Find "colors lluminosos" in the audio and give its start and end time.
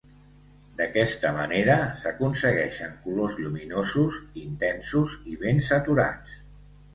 3.03-4.17